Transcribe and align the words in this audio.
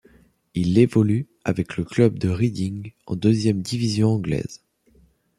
Il 0.55 0.79
évolue 0.79 1.27
avec 1.43 1.77
le 1.77 1.83
club 1.83 2.17
de 2.17 2.27
Reading 2.29 2.91
en 3.05 3.15
deuxième 3.15 3.61
division 3.61 4.09
anglaise. 4.09 4.63